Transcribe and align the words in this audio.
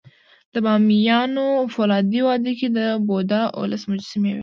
د 0.53 0.55
بامیانو 0.65 1.47
فولادي 1.73 2.21
وادي 2.27 2.53
کې 2.59 2.67
د 2.77 2.79
بودا 3.07 3.41
اوولس 3.55 3.83
مجسمې 3.91 4.31
وې 4.35 4.39